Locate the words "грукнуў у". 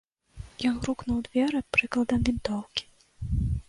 0.85-1.25